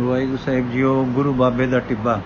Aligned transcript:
ਵਾਹਿਗੁਰੂ 0.00 0.36
ਸਾਹਿਬ 0.36 0.70
JIO, 0.70 1.04
ਗੁਰੂ 1.04 1.32
ਬਾਬੇ 1.32 1.66
ਦਾ 1.66 1.80
ਟਿੱਬਾ। 1.80 2.20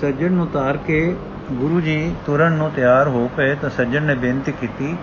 ਸੱਜਣ 0.00 0.32
ਨੂੰ 0.32 0.46
ਤਾਰ 0.46 0.76
ਕੇ 0.76 1.16
ਗੁਰੂ 1.52 1.80
ਜੀ 1.80 2.14
ਤੁਰਨ 2.26 2.52
ਨੂੰ 2.52 2.70
ਤਿਆਰ 2.76 3.08
ਹੋ 3.08 3.30
ਪਏ 3.36 3.54
ਤਾਂ 3.54 3.70
ਸੱਜਣ 3.70 4.02
ਨੇ 4.02 4.14
ਬੇਨਤੀ 4.14 4.52
ਕੀਤੀ, 4.52 4.96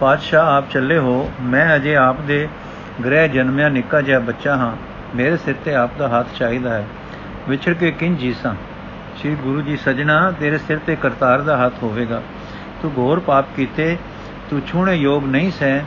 ਪਾਤਸ਼ਾਹ, 0.00 0.56
ਆਪ 0.56 0.70
ਚੱਲੇ 0.70 0.98
ਹੋ। 0.98 1.30
ਮੈਂ 1.40 1.76
ਅਜੇ 1.76 1.96
ਆਪ 1.96 2.20
ਦੇ 2.20 2.48
ਗ੍ਰਹਿ 3.04 3.28
ਜਨਮਿਆ 3.28 3.68
ਨਿੱਕਾ 3.68 4.00
ਜਿਹਾ 4.00 4.18
ਬੱਚਾ 4.18 4.56
ਹਾਂ। 4.56 4.76
ਮੇਰੇ 5.16 5.36
ਸਿਰ 5.36 5.54
ਤੇ 5.64 5.74
ਆਪ 5.74 5.90
ਦਾ 5.98 6.08
ਹੱਥ 6.08 6.26
ਚਾਹੀਦਾ 6.38 6.74
ਹੈ। 6.74 6.86
ਵਿਛੜ 7.48 7.72
ਕੇ 7.72 7.90
ਕਿੰਜ 7.90 8.18
ਜੀਸਾਂ? 8.18 8.54
ਸ੍ਰੀ 9.20 9.34
ਗੁਰੂ 9.34 9.60
ਜੀ, 9.60 9.76
ਸਜਣਾ, 9.76 10.30
ਤੇਰੇ 10.30 10.58
ਸਿਰ 10.58 10.78
ਤੇ 10.86 10.96
ਕਰਤਾਰ 10.96 11.40
ਦਾ 11.40 11.66
ਹੱਥ 11.66 11.72
ਹੋਵੇਗਾ। 11.82 12.22
ਤੂੰ 12.82 12.92
ਘੋਰ 12.98 13.20
ਪਾਪ 13.20 13.44
ਕੀਤੇ, 13.56 13.96
ਤੂੰ 14.50 14.60
ਛੂਣੇ 14.66 14.94
ਯੋਗ 14.94 15.24
ਨਹੀਂ 15.24 15.50
ਸੈ 15.50 15.84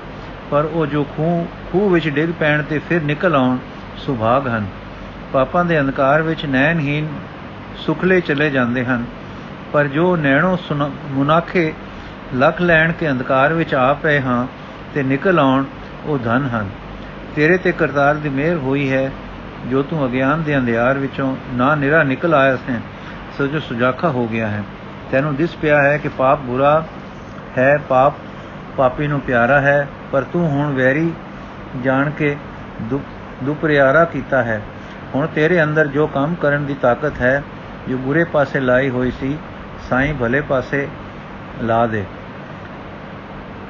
ਪਰ 0.49 0.65
ਉਹ 0.65 0.85
ਜੋ 0.85 1.03
ਖੂਹ 1.03 1.45
ਖੂਹ 1.71 1.89
ਵਿੱਚ 1.89 2.09
ਡਿੱਗ 2.09 2.29
ਪੈਣ 2.39 2.63
ਤੇ 2.63 2.79
ਫਿਰ 2.79 3.01
ਨਿਕਲ 3.01 3.35
ਆਉਣ 3.35 3.57
ਸੁਭਾਗ 3.97 4.47
ਹਨ। 4.47 4.65
ਪਾਪਾਂ 5.33 5.65
ਦੇ 5.65 5.79
ਅੰਧਕਾਰ 5.79 6.21
ਵਿੱਚ 6.21 6.45
ਨੈਣਹੀਨ 6.45 7.07
ਸੁਖਲੇ 7.77 8.19
ਚਲੇ 8.21 8.49
ਜਾਂਦੇ 8.49 8.85
ਹਨ। 8.85 9.05
ਪਰ 9.73 9.87
ਜੋ 9.87 10.15
ਨੈਣੋ 10.15 10.57
ਮੁਨਾਖੇ 11.11 11.73
ਲਖ 12.35 12.61
ਲੈਣ 12.61 12.91
ਕੇ 12.91 13.09
ਅੰਧਕਾਰ 13.11 13.53
ਵਿੱਚ 13.53 13.73
ਆ 13.73 13.93
ਪਏ 13.93 14.19
ਹਾਂ 14.21 14.45
ਤੇ 14.93 15.03
ਨਿਕਲ 15.03 15.39
ਆਉਣ, 15.39 15.63
ਉਹ 16.05 16.17
ਧਨ 16.17 16.47
ਹਨ। 16.53 16.69
ਤੇਰੇ 17.35 17.57
ਤੇ 17.57 17.71
ਕਰਤਾਰ 17.71 18.15
ਦੀ 18.15 18.29
ਮਿਹਰ 18.29 18.57
ਹੋਈ 18.57 18.91
ਹੈ, 18.91 19.11
ਜੋ 19.67 19.83
ਤੂੰ 19.83 20.05
ਅਗਿਆਨ 20.05 20.43
ਦੇ 20.43 20.57
ਅੰਧਿਆਰ 20.57 20.97
ਵਿੱਚੋਂ 20.97 21.35
ਨਾ 21.53 21.75
ਨਿਰਾ 21.75 22.03
ਨਿਕਲ 22.03 22.33
ਆਇਆ 22.33 22.55
ਸੈਂ, 22.55 22.79
ਸੋ 23.37 23.47
ਜੋ 23.47 23.59
ਸੁਜਾਖਾ 23.59 24.09
ਹੋ 24.09 24.27
ਗਿਆ 24.27 24.47
ਹੈ। 24.47 24.63
ਤੈਨੂੰ 25.11 25.35
ਦਿਸ 25.35 25.55
ਪਿਆ 25.55 25.81
ਹੈ 25.81 25.97
ਕਿ 25.97 26.07
ਪਾਪ 26.07 26.39
ਬੁਰਾ 26.39 26.83
ਹੈ, 27.57 27.77
ਪਾਪ 27.89 28.13
ਪਾਪੀ 28.77 29.07
ਨੂੰ 29.07 29.19
ਪਿਆਰਾ 29.19 29.61
ਹੈ, 29.61 29.87
ਪਰ 30.11 30.23
ਤੂੰ 30.23 30.49
ਹੁਣ 30.49 30.73
ਵੈਰੀ 30.73 31.11
ਜਾਣ 31.83 32.09
ਕੇ 32.09 32.35
ਦੁਪਰਿਆਰਾ 33.43 34.05
ਕੀਤਾ 34.05 34.43
ਹੈ। 34.43 34.61
ਹੁਣ 35.15 35.27
ਤੇਰੇ 35.27 35.63
ਅੰਦਰ 35.63 35.87
ਜੋ 35.87 36.07
ਕੰਮ 36.07 36.35
ਕਰਨ 36.35 36.65
ਦੀ 36.65 36.75
ਤਾਕਤ 36.81 37.21
ਹੈ, 37.21 37.43
ਜੋ 37.89 37.97
ਬੁਰੇ 37.97 38.23
ਪਾਸੇ 38.23 38.59
ਲਾਈ 38.59 38.89
ਹੋਈ 38.89 39.11
ਸੀ, 39.11 39.37
ਸਾਈਂ 39.89 40.13
ਭਲੇ 40.13 40.41
ਪਾਸੇ 40.41 40.87
ਲਾ 41.63 41.87
ਦੇ। 41.87 42.05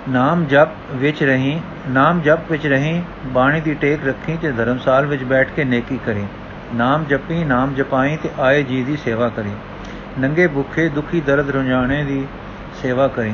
ਨਾਮ 0.10 0.46
ਜਪ 0.46 0.68
ਵਿੱਚ 0.92 1.24
ਰਹੀਂ, 1.24 1.60
ਨਾਮ 1.90 2.22
ਜਪ 2.22 2.52
ਵਿੱਚ 2.52 2.68
ਰਹੀਂ, 2.68 3.02
ਬਾਣੀ 3.26 3.62
ਦੀ 3.62 3.74
ਟੇਕ 3.74 4.08
ਰੱਖੀ 4.08 4.38
ਤੇ 4.42 4.52
ਧਰਮਸਾਲ 4.52 5.06
ਵਿੱਚ 5.06 5.24
ਬੈਠ 5.24 5.50
ਕੇ 5.56 5.64
ਨੇਕੀ 5.64 6.00
ਕਰੀ। 6.06 6.26
ਨਾਮ 6.74 7.06
ਜਪੀ, 7.06 7.44
ਨਾਮ 7.44 7.74
ਜਪਾਈ 7.74 8.18
ਤੇ 8.18 8.30
ਆਏ 8.40 8.64
ਜੀ 8.64 8.84
ਦੀ 8.84 8.98
ਸੇਵਾ 8.98 9.30
ਕਰੀ। 9.30 9.52
ਨੰਗੇ 10.20 10.48
ਭੁੱਖੇ, 10.48 10.90
ਦੁਖੀ, 10.90 11.22
ਦਰਦ 11.22 11.50
ਰੁਝਾਣੇ 11.50 12.04
ਦੀ 12.04 12.28
ਸੇਵਾ 12.82 13.08
ਕਰੀ। 13.08 13.34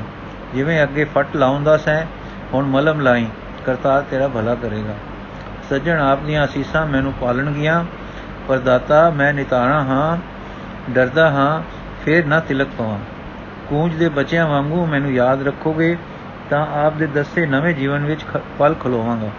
ਜਿਵੇਂ 0.55 0.83
ਅੱਗੇ 0.83 1.03
ਫਟ 1.03 1.35
ਲਾਉਂਦਾ 1.35 1.77
ਸੈਂ, 1.77 2.05
ਹੁਣ 2.53 2.65
ਮਲਮ 2.65 3.01
ਲਾਈ, 3.01 3.27
ਕਰਤਾਰ 3.65 4.01
ਤੇਰਾ 4.01 4.27
ਭਲਾ 4.27 4.55
ਕਰੇਗਾ। 4.55 4.93
ਸੱਜਣ 5.69 5.99
ਆਪ 6.01 6.19
ਦੀਆਂ 6.19 6.45
ਅਸੀਸਾਂ 6.45 6.85
ਮੈਨੂੰ 6.85 7.13
ਪਾਲਣਗੀਆਂ 7.13 7.83
ਪਰ 8.47 8.57
ਦਾਤਾ 8.57 9.09
ਮੈਂ 9.09 9.33
ਨਿਤਾਣਾ 9.33 9.79
ਹਾਂ, 9.83 10.17
ਡਰਦਾ 10.89 11.29
ਹਾਂ, 11.29 11.61
ਫੇਰ 12.05 12.25
ਨਾ 12.25 12.39
ਤਿਲਕ 12.39 12.67
ਪਵਾਂ। 12.77 12.99
ਕੂੰਜ 13.69 13.95
ਦੇ 13.95 14.09
ਬੱਚਿਆਂ 14.09 14.47
ਵਾਂਗੂ 14.47 14.85
ਮੈਨੂੰ 14.85 15.11
ਯਾਦ 15.11 15.47
ਰੱਖੋਗੇ, 15.47 15.97
ਤਾਂ 16.49 16.65
ਆਪ 16.85 16.93
ਦੇ 16.93 17.07
ਦੱਸੇ 17.07 17.45
ਨਵੇਂ 17.45 17.73
ਜੀਵਨ 17.75 18.05
ਵਿੱਚ 18.05 18.21
ਪਲ 18.59 18.75
ਖਲੋਵਾਂਗਾ। 18.79 19.29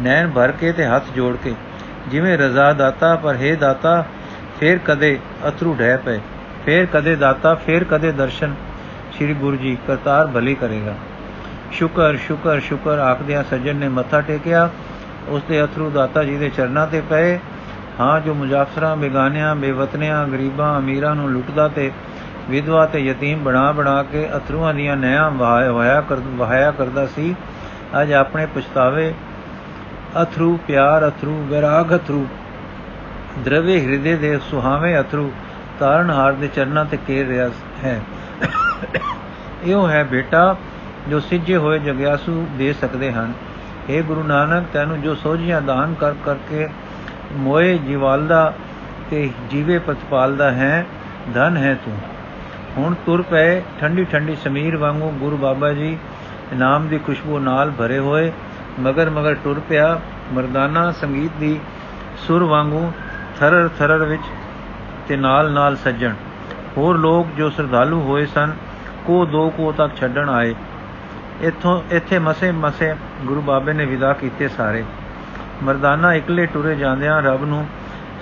ਨੈਣ 0.00 0.30
ਭਰ 0.30 0.52
ਕੇ 0.52 0.72
ਤੇ 0.72 0.86
ਹੱਥ 0.86 1.04
ਜੋੜ 1.14 1.36
ਕੇ, 1.36 1.54
ਜਿਵੇਂ 2.08 2.38
ਰਜ਼ਾ 2.38 2.72
ਦਾਤਾ 2.72 3.14
ਪਰ 3.16 3.36
ਹੈ 3.36 3.54
ਦਾਤਾ, 3.54 4.04
ਫੇਰ 4.60 4.78
ਕਦੇ 4.78 5.18
ਅਥਰੂ 5.48 5.74
ਢਹਿ 5.74 5.96
ਪਏ। 5.98 6.20
ਫੇਰ 6.64 6.86
ਕਦੇ 6.86 7.16
ਦਾਤਾ, 7.16 7.54
ਫੇਰ 7.54 7.84
ਕਦੇ 7.84 8.12
ਦਰਸ਼ਨ, 8.12 8.54
ਸ੍ਰੀ 9.12 9.34
ਗੁਰੂ 9.34 9.56
ਜੀ 9.56 9.76
ਕਰਤਾਰ 9.86 10.26
ਭਲੀ 10.26 10.54
ਕਰੇਗਾ। 10.54 10.94
ਸ਼ੁਕਰ 11.72 12.16
ਸ਼ੁਕਰ 12.16 12.60
ਸ਼ੁਕਰ, 12.60 12.98
ਆਖਦਿਆਂ 12.98 13.44
ਸੱਜਣ 13.44 13.76
ਨੇ 13.76 13.88
ਮੱਥਾ 13.88 14.20
ਟੇਕਿਆ 14.20 14.70
ਉਸ 15.28 15.42
ਦੇ 15.42 15.64
ਅਥਰੂ 15.64 15.90
ਦਾਤਾ 15.90 16.24
ਜੀ 16.24 16.36
ਦੇ 16.36 16.48
ਚਰਨਾਂ 16.48 16.86
ਤੇ 16.86 17.02
ਪਏ 17.10 17.38
ਹਾਂ 18.00 18.20
ਜੋ 18.20 18.34
ਮੁਜਾਫਰਾਂ, 18.34 18.96
ਬੇਗਾਨਿਆਂ, 18.96 19.54
ਬੇਵਤਨਿਆਂ, 19.56 20.26
ਗਰੀਬਾਂ, 20.28 20.78
ਅਮੀਰਾਂ 20.78 21.14
ਨੂੰ 21.14 21.30
ਲੁੱਟਦਾ 21.30 21.68
ਤੇ 21.68 21.92
ਵਿਧਵਾ 22.50 22.86
ਤੇ 22.86 22.98
ਯਤੀਮ 22.98 23.42
ਬਣਾ 23.44 23.72
ਬਣਾ 23.72 24.02
ਕੇ 24.02 24.28
ਅਥਰੂਆਂ 24.36 24.74
ਦੀਆਂ 24.74 24.96
ਨਿਆਂ 24.96 25.30
ਵਹਾਇਆ 25.30 26.00
ਕਰ, 26.00 26.16
ਵਹਾਇਆ 26.16 26.70
ਕਰਦਾ 26.70 27.06
ਸੀ, 27.06 27.34
ਅੱਜ 28.02 28.12
ਆਪਣੇ 28.12 28.46
ਪਛਤਾਵੇ। 28.46 29.14
ਅਥਰੂ 30.22 30.58
ਪਿਆਰ, 30.66 31.08
ਅਥਰੂ 31.08 31.44
ਵਿਰਾਗ, 31.46 31.96
ਅਥਰੂ 31.96 32.26
ਦਰਵੇ 33.44 33.80
ਹਿਰਦੇ 33.80 34.14
ਦੇ 34.16 34.38
ਸੁਹਾਵੇਂ 34.50 35.00
ਅਥਰੂ 35.00 35.30
ਤਾਰਨਹਾਰ 35.80 36.32
ਦੇ 36.32 36.48
ਚਰਨਾਂ 36.48 36.84
ਤੇ 36.84 36.98
ਕੇਰ 37.06 37.26
ਰਿਹਾ 37.26 37.50
ਹੈ। 37.84 38.00
ਇਹੋ 39.64 39.88
ਹੈ 39.88 40.04
ਬੇਟਾ 40.04 40.56
ਜੋ 41.08 41.20
ਸਿੱਜੇ 41.20 41.56
ਹੋਏ 41.56 41.78
ਜਗਿਆਸੂ 41.78 42.46
ਦੇ 42.58 42.72
ਸਕਦੇ 42.72 43.12
ਹਨ। 43.12 43.32
اے 43.90 44.02
ਗੁਰੂ 44.02 44.22
ਨਾਨਕ, 44.22 44.64
ਤੈਨੂੰ 44.72 45.00
ਜੋ 45.02 45.14
ਸੋਝੀਆਂ 45.14 45.60
ਦਾਨ 45.62 45.94
ਕਰ, 45.94 46.14
ਕਰਕੇ 46.24 46.68
ਮੋਏ 47.32 47.78
ਜੀਵਾਲਦਾ 47.78 48.52
ਤੇ 49.10 49.30
ਜੀਵੇ 49.50 49.78
ਪਤਪਾਲਦਾ 49.78 50.50
ਹੈ, 50.50 50.86
ਧਨ 51.34 51.56
ਹੈ 51.56 51.74
ਤੂੰ। 51.74 51.98
ਹੁਣ 52.78 52.94
ਤੁਰ 53.06 53.22
ਪਏ 53.22 53.62
ਠੰਡੀ 53.80 54.04
ਠੰਡੀ 54.04 54.36
ਸਮੀਰ 54.36 54.76
ਵਾਂਗੂ 54.76 55.10
ਗੁਰੂ 55.10 55.36
ਬਾਬਾ 55.36 55.72
ਜੀ 55.72 55.96
ਨਾਮ 56.54 56.88
ਦੀ 56.88 56.98
ਖੁਸ਼ਬੂ 56.98 57.38
ਨਾਲ 57.38 57.70
ਭਰੇ 57.70 57.98
ਹੋਏ, 57.98 58.32
ਮਗਰ 58.80 59.10
ਮਗਰ 59.10 59.34
ਟੁਰ 59.34 59.60
ਪਿਆ 59.68 60.00
ਮਰਦਾਨਾ 60.32 60.90
ਸੰਗੀਤ 60.92 61.32
ਦੀ 61.40 61.58
ਸੁਰ 62.26 62.42
ਵਾਂਗੂ 62.42 62.92
ਥਰਰ 63.40 63.68
ਥਰਰ 63.78 64.04
ਵਿੱਚ 64.04 64.22
ਤੇ 65.08 65.16
ਨਾਲ 65.16 65.52
ਨਾਲ 65.52 65.76
ਸੱਜਣ। 65.76 66.14
ਹੋਰ 66.76 66.98
ਲੋਕ 66.98 67.26
ਜੋ 67.36 67.50
ਸਰਦਾਲੂ 67.50 68.00
ਹੋਏ 68.00 68.26
ਸਨ, 68.26 68.52
ਕੋ 69.06 69.24
ਦੋ 69.24 69.48
ਕੋ 69.50 69.72
ਤੱਕ 69.72 69.96
ਛੱਡਣ 69.96 70.28
ਆਏ। 70.28 70.54
ਇੱਥੋਂ, 71.40 71.82
ਇੱਥੇ 71.90 72.18
ਮਸੇ 72.18 72.50
ਮਸੇ 72.52 72.94
ਗੁਰੂ 73.24 73.40
ਬਾਬੇ 73.40 73.72
ਨੇ 73.72 73.84
ਵਿਦਾ 73.84 74.12
ਕੀਤੇ 74.12 74.48
ਸਾਰੇ। 74.48 74.84
ਮਰਦਾਨਾ 75.62 76.14
ਇਕਲੇ 76.14 76.46
ਟੁਰੇ 76.46 76.76
ਜਾਂਦਿਆਂ 76.76 77.22
ਰੱਬ 77.22 77.44
ਨੂੰ 77.44 77.66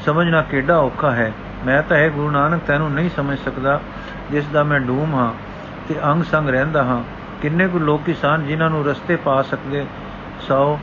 ਸਮਝਣਾ 0.07 0.43
ਕਿੱਡਾ 0.43 0.77
ਔਖਾ 0.79 1.11
ਹੈ। 1.11 1.33
ਮੈਂ 1.67 1.83
ਤਾਂ 1.83 1.97
ਹੈ 1.97 2.09
ਗੁਰੂ 2.11 2.31
ਨਾਨਕ 2.31 2.63
ਤੈਨੂੰ 2.67 2.93
ਨਹੀਂ 2.93 3.11
ਸਮਝ 3.17 3.39
ਸਕਦਾ, 3.39 3.81
ਜਿਸ 4.31 4.47
ਦਾ 4.47 4.65
ਮੈਂ 4.65 4.81
ਡੂਮ 4.81 5.15
ਹਾਂ 5.15 5.33
ਤੇ 5.89 5.95
ਅੰਗ 6.05 6.23
ਸੰਗ 6.23 6.49
ਰਹਿੰਦਾ 6.49 6.85
ਹਾਂ। 6.85 7.03
ਕਿੰਨੇ 7.43 7.69
ਕੁ 7.69 7.79
ਲੋਕ 7.79 8.03
ਕਿਸਾਨ 8.05 8.47
ਜਿਨ੍ਹਾਂ 8.47 8.71
ਨੂੰ 8.71 8.85
ਰਸਤੇ 8.87 9.17
ਪਾ 9.17 9.43
ਸਕਦੇ? 9.43 9.87
ਸੋ 10.41 10.79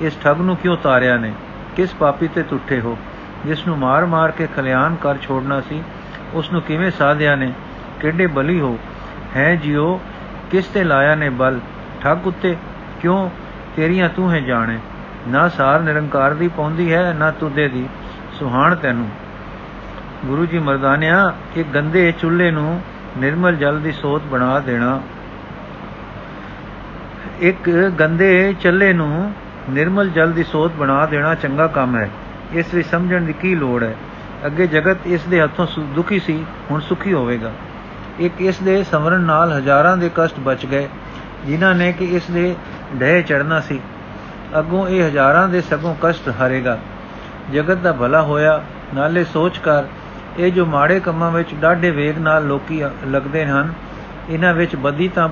ਇਸ 0.00 0.18
ਠੱਗ 0.22 0.40
ਨੂੰ 0.40 0.56
ਕਿਉਂ 0.56 0.76
ਤਾਰਿਆ 0.76 1.16
ਨੇ? 1.16 1.32
ਕਿਸ 1.76 1.94
ਪਾਪੀ 1.94 2.28
ਤੇ 2.28 2.42
ਟੁੱਟੇ 2.42 2.80
ਹੋ? 2.80 2.98
ਜਿਸ 3.46 3.66
ਨੂੰ 3.66 3.78
ਮਾਰ-ਮਾਰ 3.78 4.30
ਕੇ 4.30 4.48
ਖਲਿਆਣ 4.56 4.94
ਕਰ 4.94 5.16
ਛੋੜਨਾ 5.16 5.60
ਸੀ, 5.60 5.82
ਉਸ 6.34 6.52
ਨੂੰ 6.52 6.62
ਕਿਵੇਂ 6.62 6.90
ਸਾਧਿਆ 6.90 7.36
ਨੇ? 7.36 7.52
ਕਿੱਡੇ 8.00 8.26
ਬਲੀ 8.26 8.60
ਹੋ? 8.60 8.78
ਹੈ 9.36 9.54
ਜਿਉ 9.54 10.00
ਕਿਸ 10.50 10.66
ਤੇ 10.66 10.84
ਲਾਇਆ 10.84 11.14
ਨੇ 11.14 11.28
ਬਲ? 11.28 11.60
ਠੱਗ 12.00 12.26
ਉੱਤੇ 12.26 12.56
ਕਿਉਂ 13.00 13.30
ਤੇਰੀਆਂ 13.76 14.08
ਤੂੰ 14.08 14.32
ਹੈ 14.32 14.40
ਜਾਣੇ? 14.40 14.78
ਨਾ 15.28 15.48
ਸਾਰ 15.48 15.80
ਨਿਰੰਕਾਰ 15.80 16.34
ਦੀ 16.34 16.48
ਪੌਂਦੀ 16.48 16.94
ਹੈ, 16.94 17.14
ਨਾ 17.18 17.30
ਤੁਦੇ 17.30 17.68
ਦੀ। 17.68 17.88
ਸੁਹਾਣ 18.38 18.74
ਤੈਨੂੰ। 18.74 19.08
ਗੁਰੂ 20.24 20.46
ਜੀ 20.46 20.58
ਮਰਦਾਨਿਆ 20.58 21.34
ਇੱਕ 21.56 21.68
ਗੰਦੇ 21.68 22.12
ਚੁੱਲ੍ਹੇ 22.12 22.50
ਨੂੰ 22.50 22.80
ਨਿਰਮਲ 23.18 23.56
ਜਲ 23.56 23.80
ਦੀ 23.80 23.92
ਸੋਤ 23.92 24.22
ਬਣਾ 24.22 24.58
ਦੇਣਾ। 24.60 25.00
ਇੱਕ 27.40 27.70
ਗੰਦੇ 28.00 28.54
ਚੱਲੇ 28.60 28.92
ਨੂੰ 28.92 29.32
ਨਿਰਮਲ 29.70 30.08
ਜਲ 30.08 30.32
ਦੀ 30.32 30.44
ਸੋਤ 30.44 30.72
ਬਣਾ 30.72 31.06
ਦੇਣਾ 31.06 31.34
ਚੰਗਾ 31.34 31.66
ਕੰਮ 31.66 31.96
ਹੈ। 31.96 32.10
ਇਸ 32.52 32.74
ਵਿੱਚ 32.74 32.88
ਸਮਝਣ 32.88 33.22
ਦੀ 33.22 33.32
ਕੀ 33.32 33.54
ਲੋੜ 33.54 33.82
ਹੈ? 33.82 33.94
ਅੱਗੇ 34.46 34.66
ਜਗਤ 34.66 34.96
ਇਸ 35.06 35.22
ਦੇ 35.22 35.42
ਹੱਥੋਂ 35.42 35.66
ਦੁਖੀ 35.80 36.18
ਸੀ, 36.18 36.44
ਹੁਣ 36.70 36.80
ਸੁਖੀ 36.80 37.12
ਹੋਵੇਗਾ। 37.12 37.52
ਇੱਕ 38.18 38.40
ਇਸ 38.40 38.58
ਦੇ 38.58 38.84
ਸਮਰਨ 38.84 39.20
ਨਾਲ 39.20 39.52
ਹਜ਼ਾਰਾਂ 39.52 39.96
ਦੇ 39.96 40.10
ਕਸ਼ਟ 40.14 40.40
ਬਚ 40.40 40.66
ਗਏ, 40.66 40.88
ਜਿਨ੍ਹਾਂ 41.46 41.74
ਨੇ 41.74 41.92
ਕਿ 41.92 42.04
ਇਸ 42.04 42.22
ਦੇ 42.30 42.56
ਢਹਿ 43.00 43.22
ਚੜਨਾ 43.22 43.60
ਸੀ। 43.60 43.80
ਅੱਗੋਂ 44.58 44.86
ਇਹ 44.88 45.02
ਹਜ਼ਾਰਾਂ 45.04 45.48
ਦੇ 45.48 45.60
ਸਗੋਂ 45.60 45.94
ਕਸ਼ਟ 46.02 46.28
ਹਰੇਗਾ। 46.28 46.78
ਜਗਤ 47.52 47.78
ਦਾ 47.78 47.92
ਭਲਾ 47.92 48.22
ਹੋਇਆ, 48.22 48.62
ਨਾਲੇ 48.94 49.24
ਸੋਚ 49.24 49.58
ਕਰ, 49.58 49.84
ਇਹ 50.38 50.52
ਜੋ 50.52 50.66
ਮਾੜੇ 50.66 51.00
ਕੰਮਾਂ 51.00 51.30
ਵਿੱਚ 51.30 51.54
ਡਾਢੇ 51.54 51.90
ਵੇਗ 51.90 52.18
ਨਾਲ 52.18 52.46
ਲੋਕੀ 52.46 52.82
ਲੱਗਦੇ 53.06 53.44
ਹਨ, 53.46 53.72
ਇਹਨਾਂ 54.30 54.54
ਵਿੱਚ 54.54 54.76
ਬਦੀ 54.76 55.08
ਤਾਂ 55.08 55.28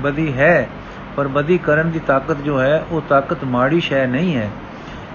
ਬਦੀ 0.00 0.32
ਹੈ, 0.32 0.68
ਪਰ 1.16 1.28
ਬਦੀ 1.28 1.58
ਕਰਨ 1.58 1.90
ਦੀ 1.90 1.98
ਤਾਕਤ 1.98 2.36
ਜੋ 2.36 2.60
ਹੈ, 2.60 2.84
ਉਹ 2.90 3.02
ਤਾਕਤ 3.08 3.44
ਮਾੜੀ 3.44 3.80
ਸ਼ੈ 3.80 4.06
ਨਹੀਂ 4.06 4.36
ਹੈ। 4.36 4.48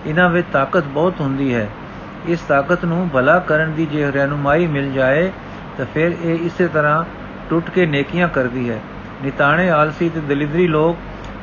ਇਹਨਾਂ 0.05 0.29
ਵਿੱਚ 0.29 0.47
ਤਾਕਤ 0.53 0.83
ਬਹੁਤ 0.83 1.21
ਹੁੰਦੀ 1.21 1.53
ਹੈ। 1.53 1.67
ਇਸ 2.27 2.39
ਤਾਕਤ 2.39 2.85
ਨੂੰ 2.85 3.09
ਭਲਾ 3.13 3.37
ਕਰਨ 3.39 3.73
ਦੀ 3.73 3.85
ਜੇ 3.85 4.11
ਰਹਿਨੁਮਾਈ 4.11 4.67
ਮਿਲ 4.67 4.91
ਜਾਏ, 4.91 5.31
ਤਾਂ 5.77 5.85
ਫਿਰ 5.93 6.15
ਇਹ 6.23 6.45
ਇਸੇ 6.45 6.67
ਤਰ੍ਹਾਂ 6.67 7.03
ਟੁੱਟ 7.49 7.69
ਕੇ 7.69 7.85
ਨੇਕੀਆਂ 7.85 8.27
ਕਰਦੀ 8.27 8.69
ਹੈ। 8.69 8.79
ਨਿਤਾਣੇ 9.23 9.69
ਆਲਸੀ 9.69 10.09
ਤੇ 10.09 10.19
ਦਲਿਦਰੀ 10.19 10.67
ਲੋਕ, 10.67 10.97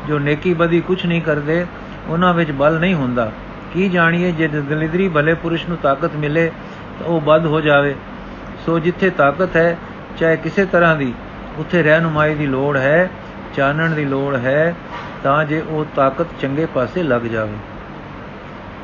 ਜੋ 0.09 0.19
ਨੇਕੀ 0.19 0.55
ਬਦੀ 0.55 0.81
ਕੁਝ 0.81 1.05
ਨਹੀਂ 1.07 1.23
ਕਰਦੇ 1.23 1.67
ਉਹਨਾਂ 2.09 2.35
ਵਿੱਚ 2.35 2.51
ਬਲ 2.51 2.79
ਨਹੀਂ 2.79 2.95
ਹੁੰਦਾ। 2.95 3.33
ਕੀ 3.75 3.89
ਜਾਣੀਏ, 3.89 4.33
ਜੇ 4.33 4.49
ਦਲਿਦਰੀ 4.49 5.09
ਭਲੇ 5.09 5.35
ਪੁਰਸ਼ 5.35 5.69
ਨੂੰ 5.69 5.79
ਤਾਕਤ 5.79 6.17
ਮਿਲੇ, 6.17 6.53
ਤਾਂ 6.99 7.07
ਉਹ 7.07 7.21
ਬਦ 7.21 7.47
ਹੋ 7.47 7.61
ਜਾਵੇ। 7.61 7.95
ਸੋ 8.67 8.79
ਜਿੱਥੇ 8.79 9.11
ਤਾਕਤ 9.11 9.57
ਹੈ, 9.57 9.77
ਚਾਹੇ 10.19 10.37
ਕਿਸੇ 10.37 10.67
ਤਰ੍ਹਾਂ 10.67 10.97
ਦੀ, 10.97 11.15
ਉੱਥੇ 11.59 11.83
ਰਹਿਨੁਮਾਈ 11.83 12.35
ਦੀ 12.35 12.47
ਲੋੜ 12.47 12.77
ਹੈ, 12.77 13.11
ਚਾਨਣ 13.55 13.91
ਦੀ 13.91 14.05
ਲੋੜ 14.05 14.37
ਹੈ, 14.37 14.75
ਤਾਂ 15.23 15.45
ਜੇ 15.45 15.61
ਉਹ 15.61 15.87
ਤਾਕਤ 15.97 16.27
ਚੰਗੇ 16.41 16.67
ਪਾਸੇ 16.67 17.03
ਲੱਗ 17.03 17.23
ਜਾਵੇ। 17.23 17.53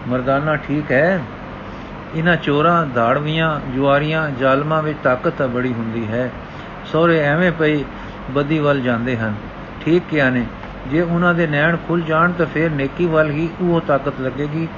ਮਰਦਾਨਾ 0.08 0.56
ਠੀਕ 0.56 0.92
ਹੈ। 0.92 1.22
ਇਹਨਾਂ 2.14 2.36
ਚੋਰਾਂ 2.36 2.86
ਧਾੜਵੀਆਂ 2.86 3.60
ਜੁਆਰੀਆਂ, 3.74 4.30
ਜ਼ਾਲਮਾਂ 4.30 4.82
ਵਿੱਚ 4.82 4.98
ਤਾਕਤ 5.02 5.32
ਤਾਂ 5.32 5.48
ਬੜੀ 5.48 5.72
ਹੁੰਦੀ 5.72 6.06
ਹੈ। 6.06 6.30
ਸੋਰੇ 6.92 7.20
ਐਵੇਂ 7.20 7.52
ਪਈ 7.52 7.84
ਬਦੀ 8.30 8.58
ਵੱਲ 8.58 8.80
ਜਾਂਦੇ 8.80 9.16
ਹਨ। 9.16 9.34
ਠੀਕ 9.84 10.02
ਕਿਹਾ 10.10 10.30
ਨੇ? 10.30 10.46
ਜੇ 10.86 11.00
ਉਹਨਾਂ 11.00 11.34
ਦੇ 11.34 11.46
ਨੈਣ 11.46 11.76
ਖੁੱਲ 11.76 12.00
ਜਾਣ 12.00 12.32
ਤਾਂ 12.32 12.46
ਫਿਰ 12.46 12.70
ਨੇਕੀ 12.70 13.06
ਵੱਲ 13.06 13.30
ਹੀ 13.30 13.48
ਉਹ 13.60 13.80
ਤਾਕਤ 13.80 14.20
ਲੱਗੇਗੀ। 14.20 14.68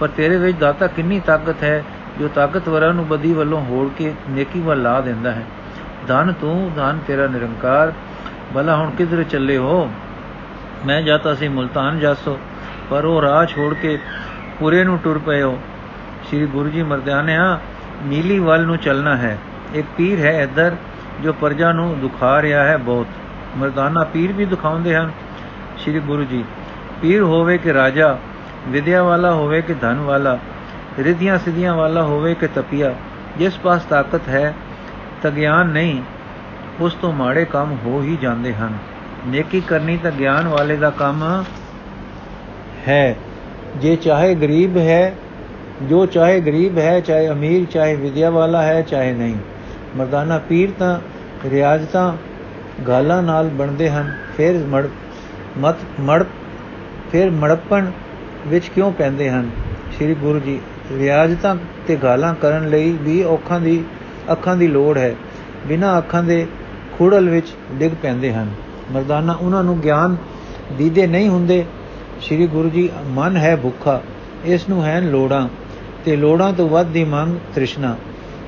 ਪਰ 0.00 0.08
ਤੇਰੇ 0.08 0.36
ਵਿੱਚ 0.36 0.58
ਦਾਤਾ 0.58 0.86
ਕਿੰਨੀ 0.86 1.20
ਤਾਕਤ 1.20 1.62
ਹੈ, 1.62 1.84
ਜੋ 2.18 2.28
ਤਾਕਤਵਰਾਂ 2.28 2.94
ਨੂੰ 2.94 3.08
ਬਦੀ 3.08 3.32
ਵੱਲੋਂ 3.32 3.64
ਹੋੜ 3.64 3.88
ਕੇ 3.98 4.14
ਨੇਕੀ 4.30 4.60
ਵੱਲ 4.60 4.82
ਲਾ 4.82 5.00
ਦਿੰਦਾ 5.00 5.32
ਹੈ। 5.32 5.42
ਧਨ 6.08 6.32
ਤੂੰ, 6.40 6.72
ਧਨ 6.76 6.98
ਤੇਰਾ 7.06 7.26
ਨਿਰੰਕਾਰ। 7.26 7.92
ਭਲਾ 8.54 8.76
ਹੁਣ 8.76 8.90
ਕਿਧਰ 8.90 9.22
ਚੱਲੇ 9.22 9.56
ਹੋ? 9.56 9.90
ਮੈਂ 10.86 11.02
ਜਾਤਾ 11.02 11.34
ਸੀ 11.34 11.48
ਮੁਲਤਾਨ 11.48 11.98
ਜਾਸੋ, 11.98 12.38
ਪਰ 12.90 13.04
ਉਹ 13.04 13.22
ਰਾਹ 13.22 13.46
ਛੋੜ 13.46 13.74
ਕੇ 13.74 13.98
ਪੂਰੇ 14.58 14.84
ਨੂੰ 14.84 14.98
ਟੁਰ 14.98 15.18
ਪਏ 15.18 15.42
ਹੋ। 15.42 15.60
ਸ੍ਰੀ 16.28 16.46
ਗੁਰੂ 16.46 16.68
ਜੀ 16.68 16.82
ਮਰਦਾਨਿਆ, 16.82 17.60
ਨੀਲੀ 18.04 18.38
ਵੱਲ 18.38 18.64
ਨੂੰ 18.64 18.76
ਚੱਲਣਾ 18.76 19.16
ਹੈ। 19.16 19.38
ਇੱਕ 19.74 19.86
ਪੀਰ 19.96 20.18
ਹੈ 20.18 20.42
ਇੱਧਰ, 20.42 20.76
ਜੋ 21.22 21.32
ਪਰਜਾ 21.32 21.72
ਨੂੰ 21.72 22.00
ਦੁਖਾ 22.00 22.42
ਰਿਹਾ 22.42 22.64
ਹੈ 22.64 22.76
ਬਹੁਤ। 22.76 23.06
ਮਰਦਾਨਾ 23.56 24.04
ਪੀਰ 24.04 24.32
ਵੀ 24.32 24.44
ਦੁਖਾਉਂਦੇ 24.44 24.96
ਹਨ। 24.96 25.10
ਸ੍ਰੀ 25.84 26.00
ਗੁਰੂ 26.00 26.24
ਜੀ, 26.24 26.44
ਪੀਰ 27.02 27.22
ਹੋਵੇ 27.22 27.58
ਕਿ 27.58 27.72
ਰਾਜਾ, 27.72 28.18
ਵਿਦਿਆ 28.68 29.02
ਵਾਲਾ 29.02 29.32
ਹੋਵੇ 29.32 29.62
ਕਿ 29.62 29.74
ਧਨ 29.74 29.94
ਵਾਲਾ, 29.94 30.38
ਰਿਧੀਆਂ 30.98 31.38
ਸਿਧੀਆਂ 31.38 31.74
ਵਾਲਾ 31.74 32.02
ਹੋਵੇ 32.02 32.34
ਕਿ 32.34 32.46
ਤਪੀਆ, 32.46 32.94
ਜਿਸ 33.38 33.58
ਪਾਸ 33.58 33.82
ਤਾਕਤ 33.82 34.28
ਹੈ, 34.28 34.54
ਤਾਂ 35.22 35.30
ਗਿਆਨ 35.30 35.66
ਨਹੀਂ, 35.66 36.02
ਉਸ 36.80 36.94
ਤੋਂ 36.94 37.12
ਮਾੜੇ 37.12 37.44
ਕੰਮ 37.44 37.76
ਹੋ 37.84 38.02
ਹੀ 38.02 38.18
ਜਾਂਦੇ 38.22 38.54
ਹਨ। 38.54 38.78
ਨੇਕੀ 39.26 39.60
ਕਰਨੀ 39.60 39.96
ਤਾਂ 39.96 40.10
ਗਿਆਨ 40.10 40.48
ਵਾਲੇ 40.48 40.76
ਦਾ 40.76 40.90
ਕੰਮ 40.90 41.44
ਹੈ। 42.88 43.16
ਜੇ 43.76 43.96
ਚਾਹੇ 43.96 44.34
ਗਰੀਬ 44.34 44.76
ਹੈ, 44.76 45.14
ਜੋ 45.82 46.06
ਚਾਹੇ 46.06 46.40
ਗਰੀਬ 46.40 46.78
ਹੈ, 46.78 47.00
ਚਾਹੇ 47.00 47.28
ਅਮੀਰ, 47.28 47.64
ਚਾਹੇ 47.64 47.96
ਵਿਦਿਆ 47.96 48.30
ਵਾਲਾ 48.30 48.62
ਹੈ, 48.62 48.82
ਚਾਹੇ 48.82 49.12
ਨਹੀਂ। 49.12 49.36
ਮਰਦਾਨਾ 49.96 50.38
ਪੀਰ 50.38 50.70
ਤਾਂ 50.78 51.00
ਰਿਆਜ਼ਤਾਂ 51.48 52.12
ਗਾਲਾਂ 52.88 53.22
ਨਾਲ 53.22 53.48
ਬਣਦੇ 53.48 53.90
ਹਨ, 53.90 54.16
ਫਿਰ 54.36 54.58
ਮੜ 54.58 54.84
ਮਤ 55.58 55.74
ਮੜ 56.00 56.24
ਫਿਰ 57.12 57.30
ਮੜਪਣ 57.30 57.90
ਵਿੱਚ 58.46 58.68
ਕਿਉਂ 58.68 58.92
ਪੈਂਦੇ 58.92 59.30
ਹਨ? 59.30 59.50
ਸ੍ਰੀ 59.96 60.14
ਗੁਰੂ 60.14 60.38
ਜੀ, 60.38 60.60
ਰਿਆਜ਼ਤਾਂ 60.98 61.56
ਤੇ 61.86 61.96
ਗਾਲਾਂ 61.96 62.34
ਕਰਨ 62.34 62.68
ਲਈ 62.68 62.98
ਵੀ 63.00 63.24
ਅੱਖਾਂ 63.24 63.60
ਦੀ 63.60 63.84
ਅੱਖਾਂ 64.32 64.56
ਦੀ 64.56 64.66
ਲੋੜ 64.66 64.98
ਹੈ। 64.98 65.14
ਬਿਨਾਂ 65.66 65.98
ਅੱਖਾਂ 65.98 66.22
ਦੇ 66.22 66.46
ਖੂੜਲ 66.98 67.28
ਵਿੱਚ 67.28 67.46
ਡਿੱਗ 67.72 67.92
ਪੈਂਦੇ 68.02 68.32
ਹਨ। 68.32 68.50
ਮਰਦਾਨਾ, 68.92 69.32
ਉਹਨਾਂ 69.32 69.64
ਨੂੰ 69.64 69.80
ਗਿਆਨ 69.80 70.16
ਦੀਦੇ 70.78 71.06
ਨਹੀਂ 71.06 71.28
ਹੁੰਦੇ। 71.28 71.64
ਸ੍ਰੀ 72.20 72.46
ਗੁਰੂ 72.46 72.68
ਜੀ, 72.68 72.90
ਮਨ 73.06 73.36
ਹੈ 73.36 73.56
ਭੁੱਖਾ, 73.56 74.02
ਇਸ 74.44 74.68
ਨੂੰ 74.68 74.84
ਹੈ 74.84 75.00
ਲੋੜਾਂ, 75.00 75.48
ਤੇ 76.04 76.16
ਲੋੜਾਂ 76.16 76.52
ਤੋਂ 76.52 76.68
ਵੱਧ 76.68 76.86
ਦੀ 76.86 77.04
ਮੰਗ 77.04 77.36
ਤ੍ਰਿਸ਼ਨਾ। 77.54 77.96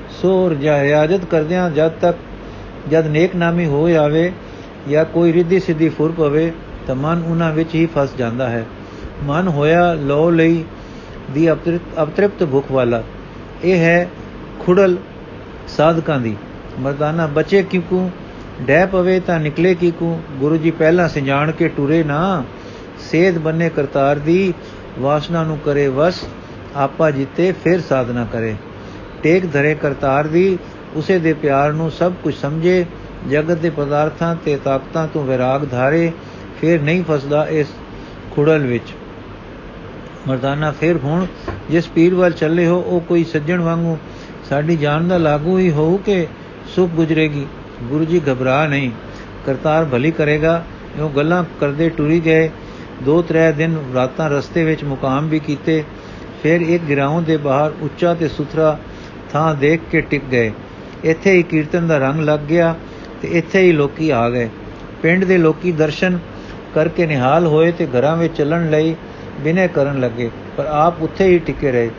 ਸੋ 0.09 0.49
ਰਿਆਜ਼ਤ 0.49 1.25
ਕਰਦਿਆਂ 1.25 1.71
ਜਦ 1.71 1.91
ਤੱਕ 1.91 2.17
ਜਦ 2.91 3.07
ਨੇਕ 3.07 3.35
ਨਾਮੀ 3.35 3.65
ਹੋ 3.65 3.89
ਜਾਵੇ 3.89 4.31
ਜਾਂ 4.89 5.05
ਕੋਈ 5.05 5.33
ਰਿੱਧੀ 5.33 5.59
ਸਿੱਧੀ 5.59 5.89
ਫੁਰ 5.89 6.11
ਪਵੇ 6.11 6.53
ਤਾਂ 6.87 6.95
ਮਨ 6.95 7.23
ਉਹਨਾਂ 7.27 7.51
ਵਿੱਚ 7.51 7.75
ਹੀ 7.75 7.85
ਫਸ 7.95 8.09
ਜਾਂਦਾ 8.17 8.49
ਹੈ। 8.49 8.65
ਮਨ 9.23 9.47
ਹੋਇਆ 9.47 9.93
ਲੋ 9.93 10.29
ਲਈ 10.29 10.63
ਦੀ 11.33 11.51
ਅਪਤ੍ਰਿਪਤ 11.51 12.43
ਭੁੱਖ 12.43 12.71
ਵਾਲਾ। 12.71 13.03
ਇਹ 13.63 13.77
ਹੈ 13.77 14.09
ਖੁੜਲ 14.59 14.97
ਸਾਧਕਾਂ 15.67 16.19
ਦੀ। 16.19 16.35
ਮਰਦਾਨਾ, 16.79 17.27
ਬਚੇ 17.27 17.63
ਕਿਉਂ 17.63 18.09
ਡੈ 18.61 18.85
ਪਵੇ 18.85 19.19
ਤਾਂ 19.19 19.39
ਨਿਕਲੇ 19.39 19.73
ਕਿਉਂ 19.75 20.17
ਗੁਰੂ 20.39 20.57
ਜੀ 20.57 20.71
ਪਹਿਲਾਂ 20.71 21.09
ਸਿਜਾਣ 21.09 21.51
ਕੇ 21.51 21.67
ਟੁਰੇ 21.67 22.03
ਨਾ। 22.03 22.43
ਸੇਧ 22.99 23.37
ਬੰਨੇ 23.37 23.69
ਕਰਤਾਰ 23.69 24.19
ਦੀ, 24.19 24.53
ਵਾਸਨਾ 24.99 25.43
ਨੂੰ 25.43 25.57
ਕਰੇ 25.57 25.87
ਵਸ। 25.87 26.23
ਆਪਾ 26.75 27.11
ਜਿੱਤੇ 27.11 27.51
ਫਿਰ 27.63 27.81
ਸਾਧਨਾ 27.81 28.25
ਕਰੇ। 28.33 28.55
ਟੇਕ 29.23 29.51
ਧਰੇ 29.53 29.75
ਕਰਤਾਰ 29.75 30.27
ਦੀ, 30.27 30.57
ਉਸੇ 30.95 31.19
ਦੇ 31.19 31.33
ਪਿਆਰ 31.33 31.73
ਨੂੰ 31.73 31.91
ਸਭ 31.91 32.13
ਕੁਝ 32.23 32.33
ਸਮਝੇ। 32.35 32.85
ਜਗਤ 33.31 33.57
ਦੇ 33.57 33.69
ਪਦਾਰਥਾਂ 33.69 34.35
ਤੇ 34.45 34.57
ਤਾਕਤਾਂ 34.63 35.07
ਤੋਂ 35.07 35.23
ਵਿਰਾਗ 35.25 35.67
ਧਾਰੇ। 35.71 36.11
ਫਿਰ 36.61 36.81
ਨਹੀਂ 36.81 37.03
ਫਸਦਾ 37.03 37.45
ਇਸ 37.47 37.67
ਖੁੜਲ 38.31 38.65
ਵਿੱਚ। 38.65 38.93
ਮਰਦਾਨਾ 40.27 40.71
ਫਿਰ 40.71 40.97
ਹੁਣ 40.97 41.25
ਜਿਸ 41.69 41.87
ਪੀਰ 41.87 42.15
ਵੱਲ 42.15 42.31
ਚੱਲੇ 42.31 42.67
ਹੋ, 42.67 42.79
ਉਹ 42.81 43.01
ਕੋਈ 43.01 43.23
ਸੱਜਣ 43.23 43.61
ਵਾਂਗੂ 43.61 43.97
ਸਾਡੀ 44.49 44.75
ਜਾਨ 44.75 45.07
ਦਾ 45.07 45.17
ਲਾਗੂ 45.17 45.57
ਹੀ 45.57 45.69
ਹੋਊ 45.71 45.97
ਕਿ 45.97 46.25
ਸੁਖ 46.75 46.89
ਗੁਜਰੇਗੀ। 46.89 47.45
ਗੁਰੂ 47.83 48.05
ਜੀ 48.05 48.21
ਘਬਰਾ 48.29 48.65
ਨਹੀਂ, 48.67 48.91
ਕਰਤਾਰ 49.45 49.85
ਭਲੀ 49.85 50.11
ਕਰੇਗਾ 50.11 50.63
ਉਹ 50.99 51.09
ਗੱਲਾਂ 51.09 51.43
ਕਰਦੇ 51.59 51.89
ਟੁਰੀ 51.89 52.19
ਗਏ। 52.19 52.49
ਦੋ 53.03 53.21
ਤਰੇ 53.21 53.51
ਦਿਨ 53.51 53.77
ਰਾਤਾਂ 53.95 54.29
ਰਸਤੇ 54.29 54.63
ਵਿੱਚ 54.63 54.83
ਮੁਕਾਮ 54.83 55.27
ਵੀ 55.29 55.39
ਕੀਤੇ, 55.39 55.83
ਫਿਰ 56.43 56.61
ਇੱਕ 56.61 56.83
ਗਿਰਾਉਂ 56.83 57.21
ਦੇ 57.21 57.37
ਬਾਹਰ 57.37 57.73
ਉੱਚਾ 57.81 58.13
ਤੇ 58.13 58.27
ਸੁਥਰਾ 58.27 58.77
ਥਾਂ 59.33 59.53
ਦੇਖ 59.55 59.81
ਕੇ 59.91 60.01
ਟਿਕ 60.01 60.23
ਗਏ। 60.31 60.51
ਇੱਥੇ 61.03 61.31
ਹੀ 61.31 61.43
ਕੀਰਤਨ 61.43 61.87
ਦਾ 61.87 61.97
ਰੰਗ 61.97 62.19
ਲੱਗ 62.19 62.39
ਗਿਆ 62.39 62.75
ਤੇ 63.21 63.27
ਇੱਥੇ 63.27 63.61
ਹੀ 63.61 63.71
ਲੋਕੀ 63.71 64.09
ਆ 64.09 64.29
ਗਏ। 64.29 64.49
ਪਿੰਡ 65.01 65.23
ਦੇ 65.25 65.37
ਲੋਕੀ 65.37 65.71
ਦਰਸ਼ਨ 65.71 66.17
ਕਰਕੇ 66.75 67.05
ਨਿਹਾਲ 67.05 67.45
ਹੋਏ 67.47 67.71
ਤੇ 67.71 67.87
ਘਰਾਂ 67.87 68.15
ਵਿੱਚ 68.17 68.37
ਚੱਲਣ 68.37 68.69
ਲਈ 68.69 68.95
ਬਿਨੇ 69.39 69.67
ਕਰਨ 69.67 69.99
ਲੱਗੇ, 69.99 70.29
ਪਰ 70.57 70.65
ਆਪ 70.65 71.01
ਉੱਥੇ 71.01 71.27
ਹੀ 71.27 71.39
ਟਿਕੇ 71.39 71.71
ਰਹੇ। 71.71 71.89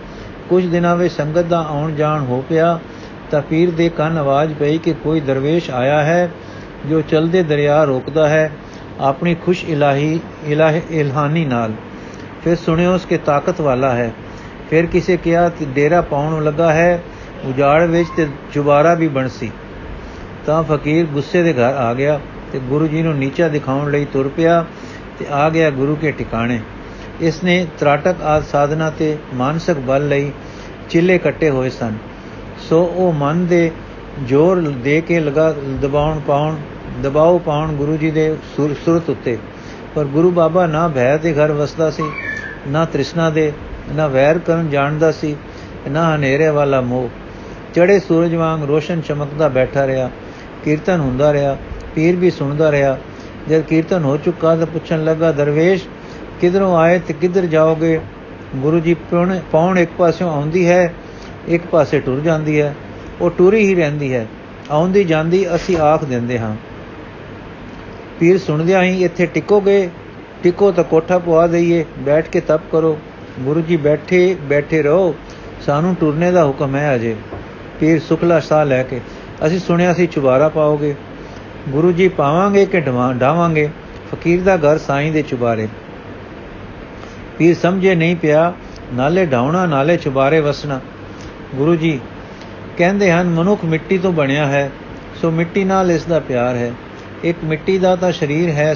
ਕੁਝ 0.49 0.65
ਦਿਨਾਂ 0.67 0.97
ਵਿੱਚ 0.97 1.15
ਸੰਗਤ 1.15 1.45
ਦਾ 1.45 1.67
ਆਉਣ 1.69 1.95
ਜਾਣ 1.95 2.21
ਹੋ 2.21 2.45
ਪਿਆ, 2.49 2.79
ਤਾਂ 3.31 3.43
ਪੀਰ 3.43 3.71
ਦੇ 3.71 3.89
ਕੰਨ 3.89 4.19
ਆਵਾਜ਼ 4.19 4.55
ਪਈ 4.55 4.79
ਕਿ 4.79 4.93
ਕੋਈ 4.93 5.21
ਦਰਵੇਸ਼ 5.21 5.71
ਆਇਆ 5.71 6.03
ਹੈ 6.03 6.31
ਜੋ 6.87 7.01
ਚਲਦੇ 7.01 7.43
ਦਰਿਆ 7.43 7.85
ਰੋਕਦਾ 7.85 8.29
ਹੈ, 8.29 8.51
ਆਪਣੀ 9.01 9.35
ਖੁਸ਼ 9.35 9.65
ਇਲਾਹੀ, 9.65 10.21
ਇਲਾਹ, 10.47 10.81
ਇਲਹਾਨੀ 10.91 11.45
ਨਾਲ। 11.45 11.73
ਫਿਰ 12.45 12.57
ਸੁਣਿਓ 12.57 12.95
ਉਸ 12.95 13.05
ਕੇ 13.05 13.19
ਤਾਕਤ 13.19 13.61
ਵਾਲਾ 13.61 13.91
ਹੈ। 13.91 14.13
ਫਿਰ 14.71 14.87
ਕਿਸੇ 14.87 15.17
ਕਿਹਾ 15.17 15.49
ਕਿ 15.49 15.65
ਡੇਰਾ 15.65 16.01
ਪਾਉਣ 16.01 16.45
ਲੱਗਾ 16.45 16.73
ਹੈ, 16.73 17.03
ਉਜਾੜ 17.45 17.83
ਵਿੱਚ 17.83 18.09
ਤੇ 18.17 18.27
ਜੁਬਾਰਾ 18.53 18.95
ਵੀ 18.95 19.09
ਬਣਸੀ। 19.09 19.51
ਤਾਂ 20.47 20.63
ਫਕੀਰ 20.63 21.07
ਗੁੱਸੇ 21.07 21.43
ਦੇ 21.43 21.53
ਘਰ 21.53 21.75
ਆ 21.77 21.95
ਗਿਆ। 21.95 22.21
ਤੇ 22.53 22.59
ਗੁਰੂ 22.59 22.87
ਜੀ 22.87 23.03
ਨੂੰ 23.03 23.17
ਨੀਚਾ 23.17 23.49
ਦਿਖਾਉਣ 23.49 23.91
ਲਈ 23.91 24.05
ਤੁਰ 24.05 24.29
ਪਿਆ 24.29 24.65
ਤੇ 25.19 25.27
ਆ 25.31 25.49
ਗਿਆ 25.51 25.71
ਗੁਰੂ 25.71 25.97
ਕੇ 25.97 26.11
ਟਿਕਾਣੇ। 26.13 26.61
ਇਸ 27.21 27.43
ਨੇ 27.45 27.67
ਤਰਾਟਕ 27.79 28.23
ਆਦ 28.23 28.45
ਸਾਧਨਾ 28.45 28.91
ਤੇ 28.91 29.17
ਮਾਨਸਿਕ 29.35 29.79
ਬਲ 29.79 30.09
ਲਈ 30.09 30.31
ਚਿੱਲੇ 30.91 31.19
ਕੱਟੇ 31.19 31.51
ਹੋਏ 31.51 31.71
ਸਨ। 31.71 31.97
ਸੋ 32.69 32.83
ਉਹ 32.87 33.13
ਮਨ 33.13 33.47
ਦੇ 33.47 33.71
ਜ਼ੋਰ 34.27 34.61
ਦੇ 34.85 35.01
ਕੇ 35.01 35.21
ਲਗਾ 35.21 35.55
ਦਬਾਉਣ 35.83 36.21
ਪਾਉਣ 36.21 36.57
ਦਬਾਉ 37.03 37.39
ਪਾਉਣ 37.39 37.73
ਗੁਰੂ 37.73 37.97
ਜੀ 37.97 38.11
ਦੇ 38.11 38.35
ਸੁਰਤ 38.57 39.11
ਉੱਤੇ। 39.11 39.37
ਪਰ 39.95 40.05
ਗੁਰੂ 40.05 40.31
ਬਾਬਾ 40.31 40.67
ਨਾ 40.67 40.87
ਭੈ 40.89 41.17
ਦੇ 41.17 41.33
ਘਰ 41.35 41.53
ਵਸਦਾ 41.53 41.91
ਸੀ, 41.91 42.03
ਨਾ 42.69 42.85
ਤ੍ਰਿਸ਼ਨਾ 42.85 43.29
ਦੇ, 43.31 43.53
ਨਾ 43.93 44.07
ਵੈਰ 44.07 44.39
ਕਰਨ 44.39 44.69
ਜਾਣਦਾ 44.71 45.11
ਸੀ, 45.13 45.35
ਨਾ 45.91 46.15
ਹਨੇਰੇ 46.15 46.49
ਵਾਲਾ 46.49 46.81
ਮੋਹ। 46.81 47.09
ਚੜੇ 47.75 47.99
ਸੂਰਜ 48.01 48.35
ਵਾਂਗ 48.35 48.63
ਰੋਸ਼ਨ 48.63 49.01
ਚਮਕਦਾ 49.01 49.49
ਬੈਠਾ 49.49 49.87
ਰਿਹਾ, 49.87 50.11
ਕੀਰਤਨ 50.65 51.01
ਹੁੰਦਾ 51.01 51.33
ਰਿਹਾ 51.33 51.57
ਪੀਰ 51.99 52.17
ਵੀ 52.17 52.31
ਸੁਣਦਾ 52.31 52.71
ਰਿਹਾ। 52.73 52.99
ਜਦ 53.49 53.61
ਕੀਰਤਨ 53.61 54.05
ਹੋ 54.05 54.17
ਚੁੱਕਾ 54.17 54.55
ਤਾਂ 54.57 54.67
ਪੁੱਛਣ 54.67 55.05
ਲੱਗਾ, 55.05 55.31
ਦਰਵੇਸ਼, 55.33 55.87
ਕਿਧਰੋਂ 56.41 56.77
ਆਏ 56.77 56.99
ਤੇ 56.99 57.15
ਕਿੱਧਰ 57.15 57.47
ਜਾਓਗੇ? 57.47 58.01
ਗੁਰੂ 58.57 58.81
ਜੀ 58.81 58.95
ਪੌਣ 59.53 59.79
ਇੱਕ 59.79 59.91
ਪਾਸਿਓਂ 59.99 60.31
ਆਉਂਦੀ 60.33 60.69
ਹੈ, 60.69 60.95
ਇੱਕ 61.49 61.67
ਪਾਸੇ 61.67 62.01
ਟੁਰ 62.01 62.21
ਜਾਂਦੀ 62.21 62.61
ਹੈ। 62.61 62.75
ਉਹ 63.21 63.31
ਟੁਰੀ 63.31 63.65
ਹੀ 63.67 63.75
ਰਹਿੰਦੀ 63.75 64.13
ਹੈ। 64.15 64.27
ਆਉਂਦੀ 64.71 65.05
ਜਾਂਦੀ 65.05 65.55
ਅਸੀਂ 65.55 65.77
ਆਖ 65.79 66.05
ਦਿੰਦੇ 66.05 66.39
ਹਾਂ। 66.39 66.55
ਪੀਰ 68.21 68.39
ਸੁਣਦਿਆਂ 68.39 68.83
ਹੀ 68.83 69.05
ਇੱਥੇ 69.05 69.27
ਟਿਕੋਗੇ? 69.27 69.89
ਟਿਕੋ 70.43 70.71
ਤਾਂ 70.73 70.85
ਕੋਠਾ 70.85 71.19
ਪਵਾ 71.19 71.47
ਦਈਏ, 71.47 71.85
ਬੈਠ 71.99 72.29
ਕੇ 72.29 72.41
ਤਪ 72.41 72.71
ਕਰੋ। 72.73 72.99
ਗੁਰੂ 73.41 73.61
ਜੀ 73.61 73.77
ਬੈਠੇ 73.77 74.37
ਬੈਠੇ 74.43 74.83
ਰਹੋ। 74.83 75.15
ਸਾਨੂੰ 75.67 75.95
ਟੁਰਨੇ 75.95 76.31
ਦਾ 76.31 76.47
ਹੁਕਮ 76.47 76.77
ਹੈ 76.77 76.95
ਅਜੇ। 76.95 77.17
ਪੀਰ 77.81 78.01
ਸੁਖਲਾ 78.01 78.41
ਸਾਹ 78.41 78.65
ਲੈ 78.65 78.83
ਕੇ, 78.83 79.01
ਅਸੀਂ 79.47 79.59
ਸੁਣਿਆ 79.59 79.93
ਸੀ 79.95 80.07
ਚੁਬਾਰਾ 80.07 80.49
ਪਾਓਗੇ। 80.49 80.95
ਗੁਰੂ 81.69 81.93
ਜੀ 81.93 82.09
ਪਾਵਾਂਗੇ 82.09 82.65
ਕਿ 82.67 82.81
ਢਾਵਾਂਗੇ 83.21 83.69
ਫਕੀਰ 84.13 84.43
ਦਾ 84.43 84.57
ਘਰ 84.57 84.79
ਸਾਈਂ 84.79 85.13
ਦੇ 85.13 85.23
ਚੁਬਾਰੇ। 85.23 85.69
ਪੀਰ 87.39 87.55
ਸਮਝੇ 87.55 87.95
ਨਹੀਂ 87.95 88.17
ਪਿਆ, 88.17 88.53
ਨਾਲੇ 88.95 89.27
ਢਾਉਣਾ 89.27 89.67
ਨਾਲੇ 89.67 89.97
ਚੁਬਾਰੇ 89.97 90.41
ਵਸਣਾ। 90.41 90.81
ਗੁਰੂ 91.55 91.75
ਜੀ 91.77 91.99
ਕਹਿੰਦੇ 92.77 93.13
ਹਨ, 93.13 93.29
ਮਨੁੱਖ 93.29 93.65
ਮਿੱਟੀ 93.65 93.99
ਤੋਂ 93.99 94.13
ਬਣਿਆ 94.13 94.47
ਹੈ, 94.47 94.71
ਸੋ 95.23 95.31
ਮਿੱਟੀ 95.31 95.65
ਨਾਲ 95.65 95.91
ਇਸ 95.91 96.05
ਦਾ 96.05 96.19
ਪਿਆਰ 96.19 96.57
ਹੈ। 96.57 96.73
ਇੱਕ 97.25 97.39
ਮਿੱਟੀ 97.45 97.79
ਦਾ 97.79 97.97
ਤਾਂ 97.97 98.13
ਸਰੀਰ 98.13 98.51
ਹੈ, 98.51 98.75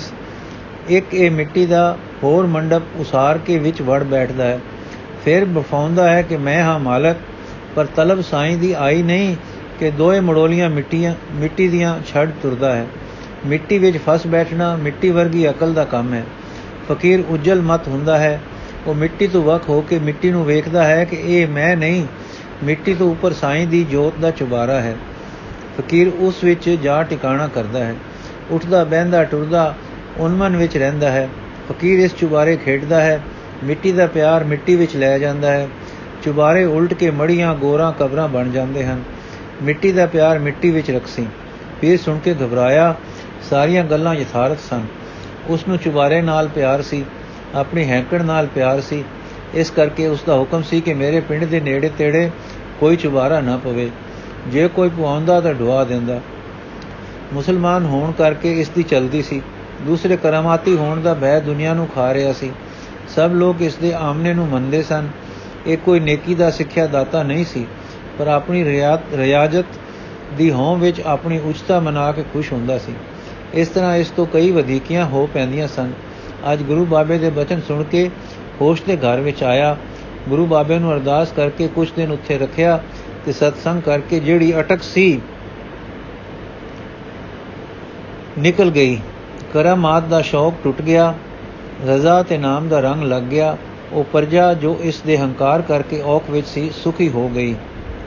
ਇੱਕ 0.89 1.15
ਇਹ 1.15 1.31
ਮਿੱਟੀ 1.31 1.67
ਦਾ 1.67 1.97
ਹੋਰ 2.23 2.47
ਮੰਡਪ 2.47 2.83
ਉਸਾਰ 2.97 3.39
ਕੇ 3.39 3.59
ਵਿੱਚ 3.59 3.83
ਵੜ 3.83 4.03
ਬੈਠਦਾ 4.03 4.45
ਹੈ। 4.45 4.61
ਫਿਰ 5.25 5.45
ਬਫਾਉਂਦਾ 5.45 6.13
ਹੈ 6.13 6.23
ਕਿ 6.23 6.37
ਮੈਂ 6.37 6.63
ਹਾਂ 6.63 6.79
ਮਾਲਕ, 6.79 7.17
ਪਰ 7.75 7.87
ਤਲਬ 7.97 8.21
ਸਾਈਂ 8.21 8.57
ਦੀ 8.57 8.75
ਆਈ 8.79 9.03
ਨਹੀਂ 9.03 9.37
ਕਿ 9.83 9.91
ਦੋਏ 9.91 10.21
ਮੜੋਲੀਆਂ 10.21 10.71
ਮਿੱਟੀਆਂ, 10.71 11.15
ਮਿੱਟੀ 11.33 11.69
ਦੀਆਂ 11.69 11.99
ਛੱਡ 12.07 12.31
ਤੁਰਦਾ 12.43 12.77
ਹੈ। 12.77 12.87
ਮਿੱਟੀ 13.47 13.79
ਵਿੱਚ 13.79 13.99
ਫਸ 13.99 14.27
ਬੈਠਣਾ 14.27 14.77
ਮਿੱਟੀ 14.77 15.11
ਵਰਗੀ 15.11 15.51
ਅਕਲ 15.51 15.75
ਦਾ 15.75 15.85
ਕੰਮ 15.85 16.15
ਹੈ। 16.15 16.25
ਫਕੀਰ 16.93 17.25
ਉਜਲ 17.29 17.63
ਮਤ 17.63 17.89
ਹੁੰਦਾ 17.89 18.19
ਹੈ। 18.19 18.41
ਉਹ 18.87 18.95
ਮਿੱਟੀ 18.95 19.27
ਤੋਂ 19.27 19.43
ਵੱਖ 19.43 19.69
ਹੋ 19.69 19.81
ਕੇ 19.81 19.99
ਮਿੱਟੀ 19.99 20.31
ਨੂੰ 20.31 20.45
ਵੇਖਦਾ 20.45 20.85
ਹੈ 20.85 21.05
ਕਿ 21.05 21.17
ਇਹ 21.17 21.47
ਮੈਂ 21.47 21.77
ਨਹੀਂ, 21.77 22.07
ਮਿੱਟੀ 22.65 22.95
ਤੋਂ 22.95 23.11
ਉੱਪਰ 23.11 23.33
ਸਾਈਂ 23.33 23.67
ਦੀ 23.67 23.85
ਜੋਤ 23.85 24.21
ਦਾ 24.21 24.31
ਚੁਬਾਰਾ 24.31 24.81
ਹੈ। 24.81 24.97
ਫਕੀਰ 25.81 26.09
ਉਸ 26.19 26.45
ਵਿੱਚ 26.45 26.71
ਜਾ 26.71 27.03
ਟਿਕਾਣਾ 27.03 27.49
ਕਰਦਾ 27.49 27.85
ਹੈ। 27.85 27.95
ਉੱਠਦਾ, 28.51 28.85
ਬਹਿੰਦਾ, 28.85 29.25
ਟੁਰਦਾ, 29.25 29.75
ਉਨਮਨ 30.19 30.57
ਵਿੱਚ 30.57 30.77
ਰਹਿੰਦਾ 30.77 31.11
ਹੈ। 31.11 31.29
ਫਕੀਰ 31.69 31.99
ਇਸ 31.99 32.15
ਚੁਬਾਰੇ 32.15 32.57
ਖੇਡਦਾ 32.57 33.01
ਹੈ। 33.01 33.23
ਮਿੱਟੀ 33.65 33.93
ਦਾ 33.93 34.07
ਪਿਆਰ 34.07 34.45
ਮਿੱਟੀ 34.45 34.77
ਵਿੱਚ 34.77 34.97
ਲੈ 34.97 35.19
ਜਾਂਦਾ 35.19 35.53
ਹੈ। 35.53 35.69
ਚੁਬਾਰੇ 36.23 36.65
ਉਲਟ 36.65 36.95
ਕੇ 36.95 37.11
ਮੜੀਆਂ 37.11 37.55
ਗੋਰਾਂ 37.55 37.93
ਕਬਰਾਂ 37.93 38.29
ਬਣ 38.29 38.51
ਜਾਂਦੇ 38.51 38.87
ਹਨ। 38.87 39.03
ਮਿੱਟੀ 39.63 39.93
ਦਾ 39.93 40.07
ਪਿਆਰ 40.07 40.39
ਮਿੱਟੀ 40.39 40.71
ਵਿੱਚ 40.71 40.91
ਰਖਸੀ। 40.91 41.27
ਪੀਰ 41.81 42.01
ਸੁਣ 42.01 42.19
ਕੇ 42.19 42.35
ਘਬਰਾਇਆ, 42.35 42.95
ਸਾਰੀਆਂ 43.51 43.85
ਗੱਲਾਂ 43.85 44.15
ਯਥਾਰਥ 44.15 44.59
ਸਨ। 44.71 44.83
ਉਸ 45.49 45.69
ਨੂੰ 45.69 45.79
ਚੁਬਾਰੇ 45.79 46.23
ਨਾਲ 46.23 46.49
ਪਿਆਰ 46.49 46.83
ਸੀ, 46.83 47.05
ਆਪਣੀ 47.55 47.85
ਹੈਂਕੜ 47.85 48.23
ਨਾਲ 48.23 48.47
ਪਿਆਰ 48.47 48.81
ਸੀ। 48.81 49.05
ਇਸ 49.55 49.71
ਕਰਕੇ 49.71 50.07
ਉਸ 50.07 50.23
ਦਾ 50.27 50.35
ਹੁਕਮ 50.35 50.63
ਸੀ 50.63 50.81
ਕਿ 50.81 50.95
ਮੇਰੇ 50.95 51.21
ਪਿੰਡ 51.21 51.45
ਦੇ 51.45 51.61
ਨੇੜੇ 51.61 51.91
ਤੇੜੇ 51.99 52.31
ਕੋਈ 52.81 52.97
ਚੁਬਾਰਾ 52.97 53.41
ਨਾ 53.41 53.57
ਪਵੇ। 53.57 53.91
ਜੇ 54.49 54.69
ਕੋਈ 54.69 54.89
ਪਵਾਉਂਦਾ 54.89 55.41
ਤਾਂ 55.41 55.55
ਢਵਾ 55.55 55.85
ਦਿੰਦਾ। 55.85 56.21
ਮੁਸਲਮਾਨ 57.33 57.85
ਹੋਣ 57.85 58.13
ਕਰਕੇ 58.13 58.61
ਇਸ 58.61 58.69
ਦੀ 58.69 58.83
ਚਲਦੀ 58.83 59.23
ਸੀ। 59.23 59.43
ਦੂਸਰੇ 59.83 60.17
ਕਰਾਮਾਤੀ 60.17 60.77
ਹੋਣ 60.77 61.01
ਦਾ 61.01 61.15
ਭੈ 61.15 61.41
ਦੁਨੀਆ 61.41 61.75
ਨੂੰ 61.75 61.89
ਖਾ 61.95 62.15
ਰਿਹਾ 62.15 62.33
ਸੀ। 62.33 62.53
ਸਭ 63.09 63.31
ਲੋਕ 63.35 63.63
ਇਸ 63.63 63.77
ਦੇ 63.77 63.93
ਆਮਨੇ 63.93 64.35
ਨੂੰ 64.35 64.49
ਮੰਨਦੇ 64.49 64.83
ਸਨ। 64.83 65.09
ਇਹ 65.67 65.79
ਕੋਈ 65.79 66.01
ਨੇਕੀ 66.01 66.35
ਦਾ 66.35 66.51
ਸਿੱਖਿਆ 66.51 66.87
ਦਾਤਾ 66.87 67.23
ਨਹੀਂ 67.23 67.45
ਸੀ। 67.45 67.67
ਪਰ 68.19 68.27
ਆਪਣੀ 68.29 68.65
ਰਿਆਜ਼ਤ 69.17 69.79
ਦੀ 70.39 70.51
ਹੋਂ 70.51 70.77
ਵਿੱਚ 70.77 71.01
ਆਪਣੀ 71.07 71.39
ਉੱਚਤਾ 71.41 71.81
ਮਨਾ 71.81 72.11
ਕੇ 72.13 72.23
ਖੁਸ਼ 72.33 72.53
ਹੁੰਦਾ 72.53 72.79
ਸੀ। 72.79 72.93
ਇਸ 73.55 73.69
ਤਰ੍ਹਾਂ 73.69 73.97
ਇਸ 73.97 74.11
ਤੋਂ 74.11 74.27
ਕਈ 74.27 74.51
ਵਧੀਕੀਆਂ 74.51 75.07
ਹੋ 75.07 75.27
ਪੈਂਦੀਆਂ 75.35 75.69
ਸਨ। 75.69 75.93
ਅੱਜ 76.53 76.63
ਗੁਰੂ 76.63 76.85
ਬਾਬੇ 76.85 77.19
ਦੇ 77.19 77.31
ਬਚਨ 77.31 77.61
ਸੁਣ 77.61 77.83
ਕੇ 77.83 78.09
ਹੋਸ਼ 78.61 78.83
ਦੇ 78.83 78.97
ਘਰ 78.97 79.21
ਵਿੱਚ 79.21 79.43
ਆਇਆ। 79.43 79.77
ਗੁਰੂ 80.29 80.47
ਬਾਬੇ 80.47 80.79
ਨੂੰ 80.79 80.93
ਅਰਦਾਸ 80.93 81.33
ਕਰਕੇ 81.33 81.69
ਕੁਝ 81.69 81.89
ਦਿਨ 81.97 82.13
ਉੱਥੇ 82.13 82.39
ਰੱਖਿਆ 82.39 82.81
ਤੇ 83.27 83.33
ਸਤਸੰਗ 83.33 83.83
ਕਰਕੇ 83.83 84.21
ਜਿਹੜੀ 84.21 84.53
ਅਟਕ 84.61 84.83
ਸੀ, 84.83 85.21
ਨਿਕਲ 88.39 88.71
ਗਈ। 88.71 88.99
ਕਰਮਾਤ 89.53 90.05
ਦਾ 90.05 90.21
ਸ਼ੌਕ 90.23 90.55
ਟੁੱਟ 90.65 90.83
ਗਿਆ। 90.83 91.15
ਰਜ਼ਾ 91.87 92.23
ਤੇ 92.23 92.39
ਨਾਮ 92.39 92.69
ਦਾ 92.69 92.81
ਰੰਗ 92.81 93.03
ਲੱਗ 93.03 93.23
ਗਿਆ। 93.23 93.57
ਉਹ 93.93 94.05
ਪਰਜਾ 94.05 94.53
ਜੋ 94.55 94.77
ਇਸ 94.83 95.01
ਦੇ 95.01 95.19
ਹੰਕਾਰ 95.19 95.63
ਕਰਕੇ 95.63 96.01
ਔਖ 96.03 96.31
ਵਿੱਚ 96.31 96.47
ਸੀ, 96.47 96.71
ਸੁਖੀ 96.75 97.09
ਹੋ 97.09 97.29
ਗਈ। 97.29 97.55